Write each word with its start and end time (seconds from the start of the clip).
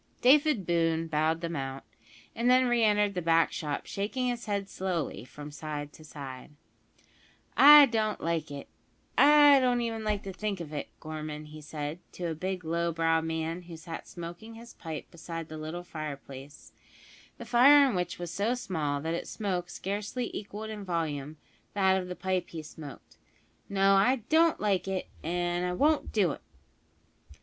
David 0.21 0.65
Boone 0.65 1.05
bowed 1.05 1.41
them 1.41 1.55
out, 1.55 1.83
and 2.35 2.49
then 2.49 2.65
re 2.65 2.83
entered 2.83 3.13
the 3.13 3.21
back 3.21 3.51
shop, 3.51 3.85
shaking 3.85 4.29
his 4.29 4.47
head 4.47 4.67
slowly 4.67 5.23
from 5.23 5.51
side 5.51 5.93
to 5.93 6.03
side. 6.03 6.53
"I 7.55 7.85
don't 7.85 8.19
like 8.19 8.49
it 8.49 8.67
I 9.15 9.59
don't 9.59 9.79
even 9.81 10.03
like 10.03 10.23
to 10.23 10.33
think 10.33 10.59
of 10.59 10.73
it, 10.73 10.89
Gorman," 10.99 11.45
he 11.45 11.61
said 11.61 11.99
to 12.13 12.25
a 12.31 12.33
big 12.33 12.65
low 12.65 12.91
browed 12.91 13.25
man 13.25 13.61
who 13.61 13.77
sat 13.77 14.07
smoking 14.07 14.55
his 14.55 14.73
pipe 14.73 15.11
beside 15.11 15.49
the 15.49 15.57
little 15.59 15.83
fireplace, 15.83 16.73
the 17.37 17.45
fire 17.45 17.87
in 17.87 17.93
which 17.93 18.17
was 18.17 18.31
so 18.31 18.55
small 18.55 19.01
that 19.01 19.13
its 19.13 19.29
smoke 19.29 19.69
scarcely 19.69 20.35
equalled 20.35 20.71
in 20.71 20.83
volume 20.83 21.37
that 21.75 22.01
of 22.01 22.07
the 22.07 22.15
pipe 22.15 22.49
he 22.49 22.63
smoked: 22.63 23.17
"No, 23.69 23.93
I 23.93 24.23
don't 24.29 24.59
like 24.59 24.87
it, 24.87 25.09
and 25.21 25.63
I 25.63 25.73
won't 25.73 26.11
do 26.11 26.31
it." 26.31 26.41